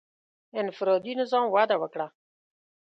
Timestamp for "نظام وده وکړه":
1.21-2.07